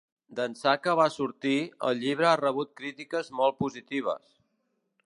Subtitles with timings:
[0.37, 1.53] D'ençà que va sortir,
[1.91, 4.35] el llibre ha rebut crítiques molt positives.